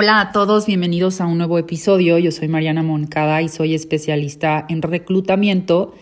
Hola 0.00 0.20
a 0.20 0.30
todos, 0.30 0.64
bienvenidos 0.64 1.20
a 1.20 1.26
un 1.26 1.38
nuevo 1.38 1.58
episodio. 1.58 2.18
Yo 2.18 2.30
soy 2.30 2.46
Mariana 2.46 2.84
Moncada 2.84 3.42
y 3.42 3.48
soy 3.48 3.74
especialista 3.74 4.64
en 4.68 4.80
reclutamiento 4.80 5.92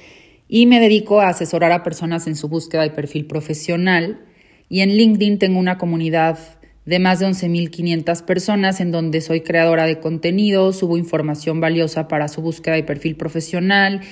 y 0.48 0.66
me 0.66 0.80
dedico 0.80 1.22
a 1.22 1.30
asesorar 1.30 1.72
a 1.72 1.82
personas 1.82 2.26
en 2.26 2.36
su 2.36 2.46
búsqueda 2.46 2.82
de 2.82 2.90
perfil 2.90 3.24
profesional. 3.24 4.20
Y 4.68 4.80
en 4.80 4.90
LinkedIn 4.90 5.38
tengo 5.38 5.58
una 5.58 5.78
comunidad 5.78 6.38
de 6.84 6.98
más 6.98 7.20
de 7.20 7.28
11.500 7.28 8.22
personas 8.26 8.80
en 8.80 8.92
donde 8.92 9.22
soy 9.22 9.40
creadora 9.40 9.86
de 9.86 9.98
contenido, 9.98 10.74
subo 10.74 10.98
información 10.98 11.62
valiosa 11.62 12.06
para 12.06 12.28
su 12.28 12.42
búsqueda 12.42 12.74
de 12.74 12.82
perfil 12.82 13.16
profesional 13.16 14.02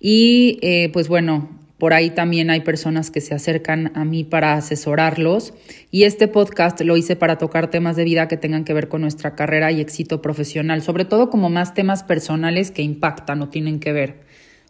y 0.00 0.58
eh, 0.62 0.90
pues 0.92 1.06
bueno, 1.06 1.57
por 1.78 1.94
ahí 1.94 2.10
también 2.10 2.50
hay 2.50 2.60
personas 2.60 3.10
que 3.10 3.20
se 3.20 3.34
acercan 3.34 3.92
a 3.94 4.04
mí 4.04 4.24
para 4.24 4.54
asesorarlos 4.54 5.54
y 5.92 6.02
este 6.02 6.26
podcast 6.26 6.80
lo 6.80 6.96
hice 6.96 7.14
para 7.14 7.38
tocar 7.38 7.70
temas 7.70 7.94
de 7.94 8.04
vida 8.04 8.26
que 8.26 8.36
tengan 8.36 8.64
que 8.64 8.74
ver 8.74 8.88
con 8.88 9.00
nuestra 9.00 9.36
carrera 9.36 9.70
y 9.70 9.80
éxito 9.80 10.20
profesional, 10.20 10.82
sobre 10.82 11.04
todo 11.04 11.30
como 11.30 11.50
más 11.50 11.74
temas 11.74 12.02
personales 12.02 12.72
que 12.72 12.82
impactan 12.82 13.40
o 13.42 13.48
tienen 13.48 13.78
que 13.78 13.92
ver 13.92 14.20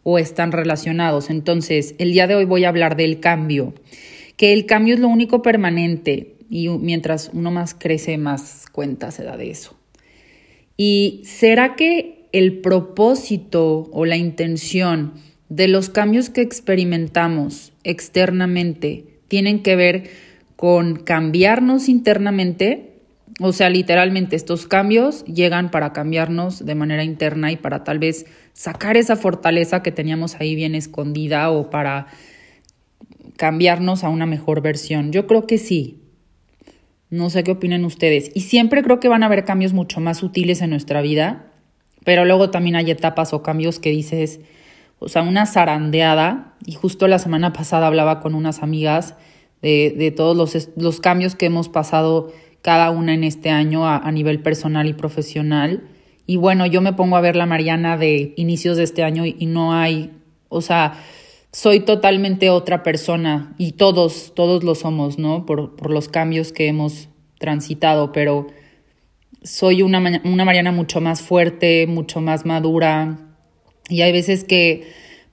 o 0.03 0.19
están 0.19 0.51
relacionados. 0.51 1.31
Entonces, 1.31 1.95
el 1.97 2.11
día 2.11 2.27
de 2.27 2.35
hoy 2.35 2.45
voy 2.45 2.65
a 2.65 2.69
hablar 2.69 2.95
del 2.95 3.19
cambio, 3.19 3.73
que 4.37 4.53
el 4.53 4.67
cambio 4.67 4.93
es 4.93 4.99
lo 4.99 5.07
único 5.07 5.41
permanente 5.41 6.35
y 6.47 6.69
mientras 6.69 7.31
uno 7.33 7.49
más 7.49 7.73
crece, 7.73 8.17
más 8.19 8.67
cuenta 8.71 9.09
se 9.11 9.23
da 9.23 9.35
de 9.35 9.49
eso. 9.49 9.75
¿Y 10.77 11.21
será 11.25 11.75
que 11.75 12.27
el 12.31 12.61
propósito 12.61 13.89
o 13.91 14.05
la 14.05 14.15
intención 14.15 15.13
de 15.49 15.67
los 15.67 15.89
cambios 15.89 16.29
que 16.29 16.41
experimentamos 16.41 17.73
externamente 17.83 19.05
tienen 19.27 19.61
que 19.61 19.75
ver 19.75 20.09
con 20.55 20.97
cambiarnos 20.97 21.89
internamente, 21.89 22.93
o 23.39 23.53
sea, 23.53 23.69
literalmente 23.69 24.35
estos 24.35 24.67
cambios 24.67 25.23
llegan 25.25 25.71
para 25.71 25.93
cambiarnos 25.93 26.65
de 26.65 26.75
manera 26.75 27.03
interna 27.03 27.51
y 27.51 27.57
para 27.57 27.83
tal 27.83 27.99
vez 27.99 28.25
sacar 28.53 28.97
esa 28.97 29.15
fortaleza 29.15 29.81
que 29.81 29.91
teníamos 29.91 30.35
ahí 30.35 30.55
bien 30.55 30.75
escondida 30.75 31.49
o 31.49 31.69
para 31.69 32.07
cambiarnos 33.37 34.03
a 34.03 34.09
una 34.09 34.25
mejor 34.25 34.61
versión. 34.61 35.13
Yo 35.13 35.25
creo 35.25 35.47
que 35.47 35.57
sí. 35.57 36.01
No 37.09 37.29
sé 37.29 37.43
qué 37.43 37.51
opinen 37.51 37.85
ustedes. 37.85 38.29
Y 38.35 38.41
siempre 38.41 38.83
creo 38.83 38.99
que 38.99 39.07
van 39.07 39.23
a 39.23 39.27
haber 39.27 39.45
cambios 39.45 39.73
mucho 39.73 40.01
más 40.01 40.21
útiles 40.21 40.61
en 40.61 40.71
nuestra 40.71 41.01
vida, 41.01 41.47
pero 42.03 42.25
luego 42.25 42.51
también 42.51 42.75
hay 42.75 42.91
etapas 42.91 43.33
o 43.33 43.41
cambios 43.41 43.79
que 43.79 43.91
dices, 43.91 44.41
o 44.99 45.09
sea, 45.09 45.23
una 45.23 45.45
zarandeada. 45.45 46.53
Y 46.65 46.73
justo 46.73 47.07
la 47.07 47.19
semana 47.19 47.53
pasada 47.53 47.87
hablaba 47.87 48.19
con 48.19 48.35
unas 48.35 48.61
amigas 48.61 49.15
de, 49.61 49.93
de 49.97 50.11
todos 50.11 50.37
los, 50.37 50.69
los, 50.75 50.99
cambios 50.99 51.35
que 51.35 51.47
hemos 51.47 51.69
pasado 51.69 52.31
cada 52.61 52.91
una 52.91 53.13
en 53.13 53.23
este 53.23 53.49
año 53.49 53.87
a, 53.87 54.11
nivel 54.11 54.41
personal 54.41 54.87
y 54.87 54.93
profesional. 54.93 55.83
Y 56.25 56.35
bueno, 56.35 56.65
yo 56.65 56.81
me 56.81 56.93
pongo 56.93 57.15
a 57.15 57.21
ver 57.21 57.35
la 57.35 57.45
Mariana 57.45 57.97
de 57.97 58.33
inicios 58.37 58.77
de 58.77 58.83
este 58.83 59.03
año 59.03 59.25
y, 59.25 59.35
y 59.39 59.45
no 59.47 59.73
hay, 59.73 60.11
o 60.49 60.61
sea, 60.61 60.99
soy 61.51 61.79
totalmente 61.79 62.49
otra 62.49 62.83
persona 62.83 63.55
y 63.57 63.71
todos, 63.71 64.33
todos 64.35 64.63
lo 64.63 64.75
somos, 64.75 65.17
¿no? 65.17 65.45
Por, 65.45 65.75
por 65.75 65.89
los 65.89 66.07
cambios 66.07 66.51
que 66.51 66.67
hemos 66.67 67.09
transitado, 67.39 68.11
pero 68.11 68.47
soy 69.41 69.81
una, 69.81 70.21
una 70.23 70.45
Mariana 70.45 70.71
mucho 70.71 71.01
más 71.01 71.21
fuerte, 71.21 71.87
mucho 71.87 72.21
más 72.21 72.45
madura, 72.45 73.28
y 73.89 74.01
hay 74.01 74.11
veces 74.11 74.43
que 74.43 74.83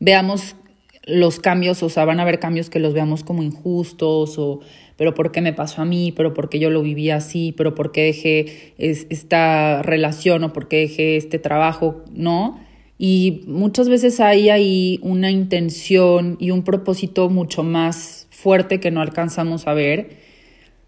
veamos 0.00 0.56
los 1.04 1.38
cambios, 1.38 1.82
o 1.82 1.88
sea, 1.88 2.04
van 2.04 2.18
a 2.18 2.22
haber 2.22 2.40
cambios 2.40 2.68
que 2.68 2.80
los 2.80 2.92
veamos 2.92 3.22
como 3.22 3.42
injustos, 3.42 4.38
o 4.38 4.60
pero 4.96 5.14
¿por 5.14 5.30
qué 5.30 5.40
me 5.40 5.52
pasó 5.52 5.82
a 5.82 5.84
mí? 5.84 6.12
¿Pero 6.16 6.34
por 6.34 6.48
qué 6.48 6.58
yo 6.58 6.70
lo 6.70 6.82
viví 6.82 7.10
así? 7.10 7.54
¿Pero 7.56 7.74
por 7.74 7.92
qué 7.92 8.02
dejé 8.02 8.74
esta 8.78 9.82
relación? 9.82 10.42
¿O 10.42 10.52
por 10.52 10.68
qué 10.68 10.78
dejé 10.78 11.16
este 11.16 11.38
trabajo? 11.38 12.02
¿No? 12.12 12.58
Y 12.98 13.42
muchas 13.46 13.88
veces 13.88 14.20
hay 14.20 14.48
ahí 14.48 14.98
una 15.02 15.30
intención 15.30 16.36
y 16.40 16.50
un 16.50 16.64
propósito 16.64 17.28
mucho 17.28 17.62
más 17.62 18.26
fuerte 18.30 18.80
que 18.80 18.90
no 18.90 19.02
alcanzamos 19.02 19.66
a 19.66 19.74
ver, 19.74 20.16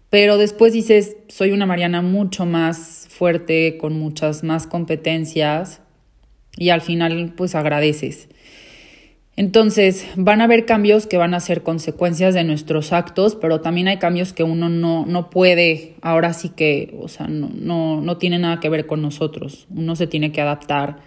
pero 0.09 0.37
después 0.37 0.73
dices, 0.73 1.17
soy 1.27 1.51
una 1.51 1.67
Mariana 1.67 2.01
mucho 2.01 2.45
más 2.45 3.07
fuerte, 3.09 3.77
con 3.77 3.99
muchas 3.99 4.43
más 4.43 4.65
competencias, 4.65 5.81
y 6.57 6.69
al 6.69 6.81
final 6.81 7.33
pues 7.35 7.55
agradeces. 7.55 8.29
Entonces, 9.39 10.05
van 10.17 10.41
a 10.41 10.43
haber 10.43 10.65
cambios 10.65 11.07
que 11.07 11.15
van 11.15 11.33
a 11.33 11.39
ser 11.39 11.63
consecuencias 11.63 12.33
de 12.33 12.43
nuestros 12.43 12.91
actos, 12.91 13.37
pero 13.37 13.61
también 13.61 13.87
hay 13.87 13.95
cambios 13.95 14.33
que 14.33 14.43
uno 14.43 14.67
no, 14.67 15.05
no 15.05 15.29
puede, 15.29 15.95
ahora 16.01 16.33
sí 16.33 16.49
que, 16.49 16.93
o 16.99 17.07
sea, 17.07 17.27
no, 17.27 17.49
no, 17.53 18.01
no 18.01 18.17
tiene 18.17 18.37
nada 18.37 18.59
que 18.59 18.67
ver 18.67 18.85
con 18.85 19.01
nosotros. 19.01 19.65
Uno 19.69 19.95
se 19.95 20.07
tiene 20.07 20.33
que 20.33 20.41
adaptar 20.41 20.97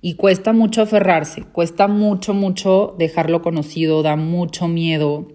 y 0.00 0.14
cuesta 0.14 0.52
mucho 0.52 0.82
aferrarse, 0.82 1.44
cuesta 1.44 1.86
mucho, 1.86 2.34
mucho 2.34 2.96
dejarlo 2.98 3.42
conocido, 3.42 4.02
da 4.02 4.16
mucho 4.16 4.66
miedo. 4.66 5.28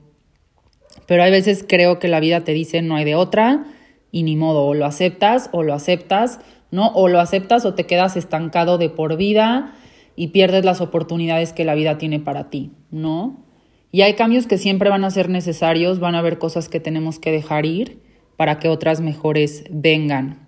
Pero 1.05 1.23
hay 1.23 1.31
veces 1.31 1.65
creo 1.65 1.97
que 1.97 2.09
la 2.09 2.19
vida 2.19 2.41
te 2.41 2.53
dice 2.53 2.81
no 2.81 2.97
hay 2.97 3.05
de 3.05 3.15
otra 3.15 3.65
y 4.11 4.23
ni 4.23 4.35
modo, 4.35 4.65
o 4.65 4.73
lo 4.73 4.85
aceptas 4.85 5.49
o 5.53 5.63
lo 5.63 5.73
aceptas 5.73 6.39
¿no? 6.73 6.87
O 6.95 7.07
lo 7.07 7.19
aceptas 7.19 7.65
o 7.65 7.75
te 7.75 7.85
quedas 7.85 8.17
estancado 8.17 8.79
de 8.79 8.89
por 8.89 9.15
vida 9.15 9.75
y 10.15 10.29
pierdes 10.29 10.65
las 10.65 10.81
oportunidades 10.81 11.53
que 11.53 11.65
la 11.65 11.75
vida 11.75 11.99
tiene 11.99 12.19
para 12.19 12.49
ti, 12.49 12.71
¿no? 12.89 13.45
Y 13.91 14.01
hay 14.01 14.15
cambios 14.15 14.47
que 14.47 14.57
siempre 14.57 14.89
van 14.89 15.03
a 15.03 15.11
ser 15.11 15.29
necesarios, 15.29 15.99
van 15.99 16.15
a 16.15 16.19
haber 16.19 16.39
cosas 16.39 16.69
que 16.69 16.79
tenemos 16.79 17.19
que 17.19 17.31
dejar 17.31 17.67
ir 17.67 18.01
para 18.37 18.57
que 18.57 18.69
otras 18.69 19.01
mejores 19.01 19.65
vengan. 19.69 20.47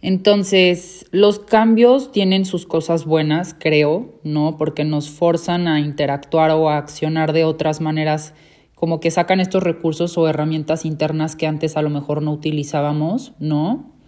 Entonces, 0.00 1.04
los 1.10 1.40
cambios 1.40 2.10
tienen 2.10 2.46
sus 2.46 2.64
cosas 2.64 3.04
buenas, 3.04 3.54
creo, 3.58 4.18
¿no? 4.24 4.56
Porque 4.56 4.84
nos 4.84 5.10
forzan 5.10 5.68
a 5.68 5.78
interactuar 5.80 6.52
o 6.52 6.70
a 6.70 6.78
accionar 6.78 7.34
de 7.34 7.44
otras 7.44 7.82
maneras, 7.82 8.32
como 8.74 8.98
que 8.98 9.10
sacan 9.10 9.40
estos 9.40 9.62
recursos 9.62 10.16
o 10.16 10.26
herramientas 10.26 10.86
internas 10.86 11.36
que 11.36 11.46
antes 11.46 11.76
a 11.76 11.82
lo 11.82 11.90
mejor 11.90 12.22
no 12.22 12.32
utilizábamos, 12.32 13.34
¿no? 13.40 13.99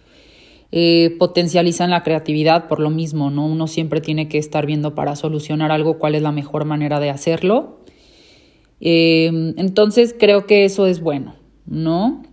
Eh, 0.75 1.15
potencializan 1.19 1.91
la 1.91 2.01
creatividad 2.01 2.67
por 2.67 2.79
lo 2.79 2.89
mismo, 2.89 3.29
¿no? 3.29 3.45
Uno 3.45 3.67
siempre 3.67 4.01
tiene 4.01 4.27
que 4.27 4.39
estar 4.39 4.65
viendo 4.65 4.95
para 4.95 5.15
solucionar 5.15 5.71
algo 5.71 5.99
cuál 5.99 6.15
es 6.15 6.23
la 6.23 6.31
mejor 6.31 6.65
manera 6.65 6.99
de 6.99 7.11
hacerlo. 7.11 7.77
Eh, 8.81 9.27
entonces 9.57 10.15
creo 10.19 10.47
que 10.47 10.65
eso 10.65 10.87
es 10.87 10.99
bueno, 10.99 11.35
¿no? 11.67 12.23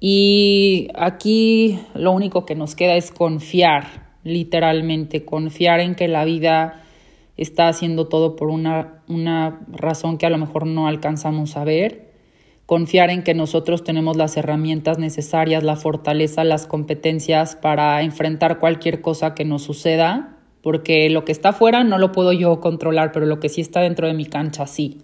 Y 0.00 0.88
aquí 0.94 1.78
lo 1.94 2.12
único 2.12 2.44
que 2.44 2.54
nos 2.54 2.74
queda 2.74 2.94
es 2.96 3.10
confiar, 3.10 4.10
literalmente, 4.22 5.24
confiar 5.24 5.80
en 5.80 5.94
que 5.94 6.08
la 6.08 6.26
vida 6.26 6.84
está 7.38 7.68
haciendo 7.68 8.06
todo 8.06 8.36
por 8.36 8.50
una, 8.50 9.02
una 9.08 9.62
razón 9.72 10.18
que 10.18 10.26
a 10.26 10.30
lo 10.30 10.36
mejor 10.36 10.66
no 10.66 10.88
alcanzamos 10.88 11.56
a 11.56 11.64
ver 11.64 12.09
confiar 12.70 13.10
en 13.10 13.24
que 13.24 13.34
nosotros 13.34 13.82
tenemos 13.82 14.16
las 14.16 14.36
herramientas 14.36 14.96
necesarias, 14.96 15.64
la 15.64 15.74
fortaleza, 15.74 16.44
las 16.44 16.68
competencias 16.68 17.56
para 17.56 18.00
enfrentar 18.02 18.60
cualquier 18.60 19.00
cosa 19.00 19.34
que 19.34 19.44
nos 19.44 19.62
suceda, 19.64 20.36
porque 20.62 21.10
lo 21.10 21.24
que 21.24 21.32
está 21.32 21.48
afuera 21.48 21.82
no 21.82 21.98
lo 21.98 22.12
puedo 22.12 22.32
yo 22.32 22.60
controlar, 22.60 23.10
pero 23.10 23.26
lo 23.26 23.40
que 23.40 23.48
sí 23.48 23.60
está 23.60 23.80
dentro 23.80 24.06
de 24.06 24.14
mi 24.14 24.24
cancha 24.24 24.68
sí. 24.68 24.98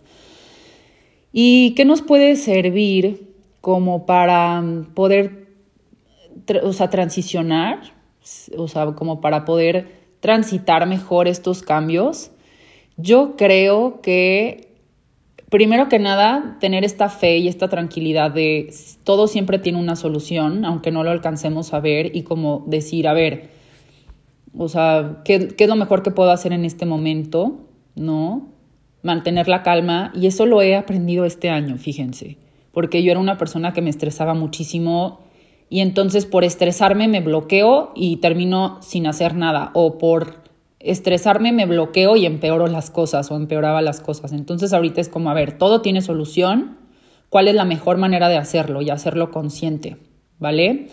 ¿Y 1.33 1.75
qué 1.75 1.85
nos 1.85 2.03
puede 2.03 2.37
servir 2.37 3.35
como 3.61 4.07
para 4.07 4.63
poder, 4.95 5.49
o 6.63 6.73
sea, 6.73 6.89
transicionar, 6.89 7.81
o 8.57 8.69
sea, 8.69 8.87
como 8.93 9.21
para 9.21 9.45
poder 9.45 9.89
transitar 10.21 10.87
mejor 10.87 11.27
estos 11.27 11.63
cambios? 11.63 12.31
Yo 12.97 13.35
creo 13.37 14.01
que 14.03 14.66
primero 15.57 15.89
que 15.89 15.99
nada, 15.99 16.59
tener 16.61 16.85
esta 16.85 17.09
fe 17.09 17.39
y 17.39 17.49
esta 17.49 17.69
tranquilidad 17.69 18.31
de 18.31 18.75
todo 19.05 19.27
siempre 19.27 19.59
tiene 19.59 19.79
una 19.79 19.97
solución, 19.97 20.67
aunque 20.67 20.91
no 20.91 21.03
lo 21.03 21.11
alcancemos 21.11 21.73
a 21.73 21.81
ver, 21.81 22.15
y 22.15 22.25
como 22.25 22.63
decir, 22.67 23.09
a 23.09 23.15
ver, 23.15 23.49
o 24.55 24.69
sea, 24.69 25.23
¿qué, 25.25 25.49
qué 25.49 25.65
es 25.65 25.71
lo 25.71 25.77
mejor 25.77 26.03
que 26.03 26.11
puedo 26.11 26.31
hacer 26.31 26.53
en 26.53 26.67
este 26.67 26.85
momento? 26.85 27.71
¿No? 27.95 28.49
Mantener 29.03 29.49
la 29.49 29.63
calma, 29.63 30.13
y 30.15 30.27
eso 30.27 30.45
lo 30.45 30.61
he 30.61 30.77
aprendido 30.77 31.25
este 31.25 31.49
año, 31.49 31.79
fíjense, 31.79 32.37
porque 32.71 33.03
yo 33.03 33.11
era 33.11 33.21
una 33.21 33.39
persona 33.39 33.73
que 33.73 33.81
me 33.81 33.89
estresaba 33.89 34.35
muchísimo 34.35 35.21
y 35.71 35.81
entonces 35.81 36.27
por 36.27 36.45
estresarme 36.45 37.09
me 37.09 37.23
bloqueo 37.23 37.93
y 37.97 38.19
termino 38.19 38.77
sin 38.83 39.07
hacer 39.07 39.35
nada, 39.35 39.71
o 39.73 39.97
por 39.97 40.46
estresarme 40.91 41.53
me 41.53 41.67
bloqueo 41.67 42.17
y 42.17 42.27
empeoro 42.27 42.67
las 42.67 42.91
cosas 42.91 43.31
o 43.31 43.37
empeoraba 43.37 43.83
las 43.83 44.01
cosas. 44.01 44.33
Entonces 44.33 44.73
ahorita 44.73 45.01
es 45.01 45.09
como, 45.09 45.31
a 45.31 45.35
ver, 45.35 45.59
todo 45.59 45.83
tiene 45.83 46.03
solución, 46.03 46.79
¿cuál 47.29 47.49
es 47.49 47.55
la 47.55 47.65
mejor 47.65 47.99
manera 47.99 48.29
de 48.29 48.37
hacerlo 48.37 48.83
y 48.83 48.91
hacerlo 48.91 49.31
consciente? 49.31 49.97
¿Vale? 50.39 50.89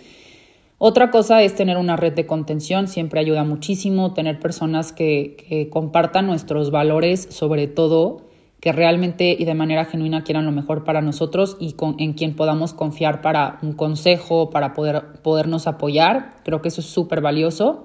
Otra 0.78 1.12
cosa 1.12 1.42
es 1.42 1.56
tener 1.56 1.78
una 1.78 1.95
red 1.95 2.13
de 2.13 2.25
contención, 2.25 2.88
siempre 2.88 3.19
ayuda 3.19 3.44
muchísimo, 3.44 4.13
tener 4.13 4.40
personas 4.40 4.92
que, 4.92 5.38
que 5.48 5.69
compartan 5.69 6.28
nuestros 6.28 6.72
valores, 6.72 7.28
sobre 7.30 7.68
todo, 7.68 8.24
que 8.63 8.72
realmente 8.72 9.36
y 9.38 9.44
de 9.44 9.56
manera 9.56 9.84
genuina 9.84 10.24
quieran 10.24 10.45
lo 10.45 10.54
mejor 10.54 10.86
para 10.86 11.01
nosotros 11.01 11.57
y 11.60 11.74
con, 11.74 11.98
en 12.00 12.13
quien 12.13 12.34
podamos 12.34 12.74
confiar 12.74 13.22
para 13.22 13.60
un 13.62 13.74
consejo, 13.74 14.51
para 14.51 14.74
poder, 14.74 15.22
podernos 15.22 15.68
apoyar. 15.68 16.36
Creo 16.45 16.62
que 16.62 16.69
eso 16.69 16.80
es 16.80 16.88
súper 16.88 17.19
valioso. 17.19 17.84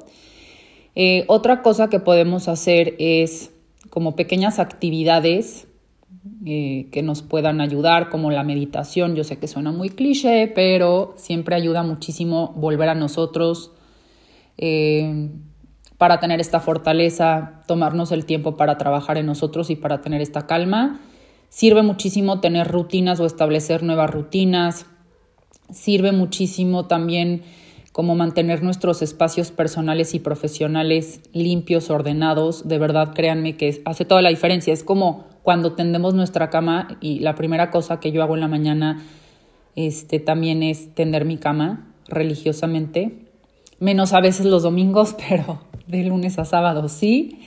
Eh, 1.01 1.23
otra 1.29 1.63
cosa 1.63 1.89
que 1.89 2.01
podemos 2.01 2.49
hacer 2.49 2.97
es 2.99 3.53
como 3.89 4.17
pequeñas 4.17 4.59
actividades 4.59 5.69
eh, 6.45 6.89
que 6.91 7.05
nos 7.05 7.23
puedan 7.23 7.61
ayudar, 7.61 8.11
como 8.11 8.33
la 8.33 8.43
meditación. 8.43 9.15
Yo 9.15 9.23
sé 9.23 9.39
que 9.39 9.47
suena 9.47 9.71
muy 9.71 9.91
cliché, 9.91 10.49
pero 10.49 11.15
siempre 11.17 11.55
ayuda 11.55 11.85
muchísimo 11.85 12.53
volver 12.57 12.89
a 12.89 12.97
nosotros 12.97 13.71
eh, 14.57 15.31
para 15.99 16.19
tener 16.19 16.41
esta 16.41 16.59
fortaleza, 16.59 17.63
tomarnos 17.69 18.11
el 18.11 18.25
tiempo 18.25 18.57
para 18.57 18.77
trabajar 18.77 19.19
en 19.19 19.27
nosotros 19.27 19.71
y 19.71 19.77
para 19.77 20.01
tener 20.01 20.21
esta 20.21 20.49
calma. 20.49 20.99
Sirve 21.49 21.83
muchísimo 21.83 22.41
tener 22.41 22.67
rutinas 22.67 23.21
o 23.21 23.27
establecer 23.27 23.85
nuevas 23.85 24.11
rutinas. 24.11 24.87
Sirve 25.71 26.11
muchísimo 26.11 26.87
también 26.87 27.45
como 27.99 28.15
mantener 28.15 28.63
nuestros 28.63 29.03
espacios 29.03 29.51
personales 29.51 30.15
y 30.15 30.21
profesionales 30.21 31.21
limpios, 31.33 31.91
ordenados. 31.91 32.69
De 32.69 32.79
verdad, 32.79 33.13
créanme 33.13 33.57
que 33.57 33.83
hace 33.85 34.05
toda 34.05 34.23
la 34.23 34.29
diferencia. 34.29 34.73
Es 34.73 34.85
como 34.85 35.25
cuando 35.43 35.73
tendemos 35.73 36.15
nuestra 36.15 36.49
cama 36.49 36.97
y 37.01 37.19
la 37.19 37.35
primera 37.35 37.73
cosa 37.73 37.99
que 37.99 38.13
yo 38.13 38.23
hago 38.23 38.37
en 38.37 38.41
la 38.41 38.47
mañana 38.47 39.03
este, 39.75 40.21
también 40.21 40.63
es 40.63 40.95
tender 40.95 41.25
mi 41.25 41.39
cama 41.39 41.93
religiosamente. 42.07 43.27
Menos 43.81 44.13
a 44.13 44.21
veces 44.21 44.47
los 44.47 44.63
domingos, 44.63 45.17
pero 45.29 45.59
de 45.89 46.05
lunes 46.05 46.39
a 46.39 46.45
sábado 46.45 46.89
sí. 46.89 47.41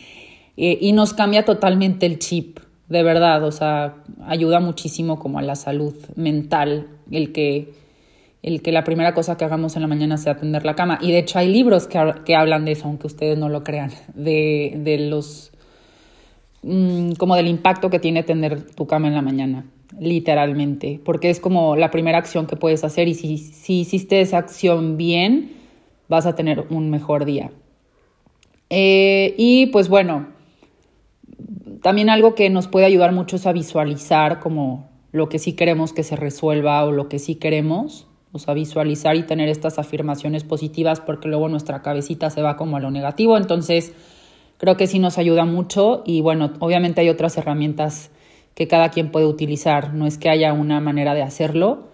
Eh, 0.57 0.77
y 0.81 0.91
nos 0.91 1.13
cambia 1.13 1.45
totalmente 1.45 2.05
el 2.05 2.19
chip, 2.19 2.59
de 2.89 3.03
verdad. 3.03 3.45
O 3.45 3.53
sea, 3.53 4.03
ayuda 4.25 4.59
muchísimo 4.59 5.17
como 5.17 5.39
a 5.39 5.43
la 5.43 5.55
salud 5.55 5.95
mental 6.17 6.89
el 7.09 7.31
que 7.31 7.79
el 8.43 8.61
que 8.61 8.71
la 8.71 8.83
primera 8.83 9.13
cosa 9.13 9.37
que 9.37 9.45
hagamos 9.45 9.75
en 9.75 9.83
la 9.83 9.87
mañana 9.87 10.17
sea 10.17 10.37
tender 10.37 10.65
la 10.65 10.75
cama. 10.75 10.97
Y 11.01 11.11
de 11.11 11.19
hecho 11.19 11.39
hay 11.39 11.51
libros 11.51 11.87
que, 11.87 12.35
hablan 12.35 12.65
de 12.65 12.71
eso, 12.71 12.87
aunque 12.87 13.07
ustedes 13.07 13.37
no 13.37 13.49
lo 13.49 13.63
crean, 13.63 13.91
de, 14.15 14.73
de 14.77 14.97
los, 14.97 15.51
mm, 16.63 17.13
como 17.13 17.35
del 17.35 17.47
impacto 17.47 17.89
que 17.89 17.99
tiene 17.99 18.23
tender 18.23 18.63
tu 18.71 18.87
cama 18.87 19.07
en 19.07 19.13
la 19.13 19.21
mañana, 19.21 19.65
literalmente, 19.99 20.99
porque 21.03 21.29
es 21.29 21.39
como 21.39 21.75
la 21.75 21.91
primera 21.91 22.17
acción 22.17 22.47
que 22.47 22.55
puedes 22.55 22.83
hacer 22.83 23.07
y 23.07 23.13
si, 23.13 23.37
si 23.37 23.81
hiciste 23.81 24.21
esa 24.21 24.39
acción 24.39 24.97
bien, 24.97 25.51
vas 26.09 26.25
a 26.25 26.35
tener 26.35 26.65
un 26.69 26.89
mejor 26.89 27.25
día. 27.25 27.51
Eh, 28.69 29.35
y 29.37 29.67
pues 29.67 29.87
bueno, 29.87 30.27
también 31.83 32.09
algo 32.09 32.35
que 32.35 32.49
nos 32.49 32.67
puede 32.67 32.85
ayudar 32.85 33.11
mucho 33.11 33.35
es 33.35 33.45
a 33.45 33.51
visualizar 33.51 34.39
como 34.39 34.89
lo 35.11 35.29
que 35.29 35.39
sí 35.39 35.53
queremos 35.53 35.93
que 35.93 36.03
se 36.03 36.15
resuelva 36.15 36.83
o 36.85 36.91
lo 36.91 37.09
que 37.09 37.19
sí 37.19 37.35
queremos 37.35 38.07
o 38.33 38.39
sea, 38.39 38.53
visualizar 38.53 39.15
y 39.15 39.23
tener 39.23 39.49
estas 39.49 39.79
afirmaciones 39.79 40.43
positivas 40.43 41.01
porque 41.01 41.27
luego 41.27 41.49
nuestra 41.49 41.81
cabecita 41.81 42.29
se 42.29 42.41
va 42.41 42.55
como 42.55 42.77
a 42.77 42.79
lo 42.79 42.91
negativo. 42.91 43.37
Entonces, 43.37 43.93
creo 44.57 44.77
que 44.77 44.87
sí 44.87 44.99
nos 44.99 45.17
ayuda 45.17 45.45
mucho 45.45 46.03
y 46.05 46.21
bueno, 46.21 46.53
obviamente 46.59 47.01
hay 47.01 47.09
otras 47.09 47.37
herramientas 47.37 48.11
que 48.53 48.67
cada 48.67 48.89
quien 48.89 49.11
puede 49.11 49.25
utilizar. 49.25 49.93
No 49.93 50.07
es 50.07 50.17
que 50.17 50.29
haya 50.29 50.53
una 50.53 50.79
manera 50.79 51.13
de 51.13 51.23
hacerlo, 51.23 51.89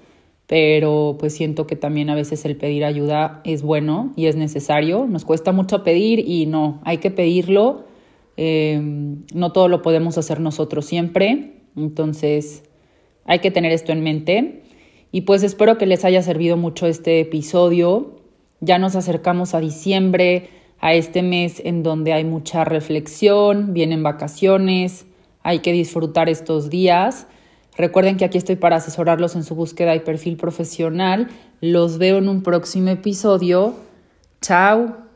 pero 0.48 1.18
pues 1.20 1.34
siento 1.34 1.68
que 1.68 1.76
también 1.76 2.10
a 2.10 2.16
veces 2.16 2.46
el 2.46 2.56
pedir 2.56 2.86
ayuda 2.86 3.42
es 3.44 3.62
bueno 3.64 4.14
y 4.16 4.28
es 4.28 4.36
necesario. 4.36 5.08
Nos 5.08 5.26
cuesta 5.26 5.52
mucho 5.52 5.84
pedir 5.84 6.20
y 6.20 6.46
no, 6.46 6.80
hay 6.84 6.98
que 6.98 7.12
pedirlo. 7.12 7.86
Eh, 8.38 8.80
no 9.34 9.52
todo 9.52 9.68
lo 9.68 9.82
podemos 9.82 10.18
hacer 10.18 10.40
nosotros 10.40 10.86
siempre. 10.86 11.54
Entonces, 11.76 12.64
hay 13.26 13.40
que 13.40 13.52
tener 13.52 13.72
esto 13.72 13.92
en 13.92 14.04
mente. 14.04 14.64
Y 15.18 15.22
pues 15.22 15.42
espero 15.42 15.80
que 15.80 15.88
les 15.88 16.06
haya 16.06 16.22
servido 16.22 16.58
mucho 16.58 16.86
este 16.86 17.20
episodio. 17.20 18.22
Ya 18.60 18.78
nos 18.78 18.96
acercamos 18.96 19.56
a 19.56 19.60
diciembre, 19.60 20.52
a 20.80 20.94
este 20.94 21.24
mes 21.24 21.60
en 21.66 21.82
donde 21.82 22.14
hay 22.14 22.24
mucha 22.24 22.64
reflexión, 22.64 23.74
vienen 23.74 24.04
vacaciones, 24.04 25.08
hay 25.42 25.58
que 25.62 25.72
disfrutar 25.72 26.30
estos 26.30 26.70
días. 26.70 27.26
Recuerden 27.80 28.18
que 28.18 28.26
aquí 28.26 28.38
estoy 28.38 28.58
para 28.58 28.76
asesorarlos 28.76 29.36
en 29.36 29.44
su 29.44 29.56
búsqueda 29.56 29.96
y 29.96 30.02
perfil 30.02 30.38
profesional. 30.38 31.30
Los 31.62 31.98
veo 31.98 32.20
en 32.20 32.30
un 32.30 32.44
próximo 32.44 32.90
episodio. 32.90 33.74
Chao. 34.42 35.07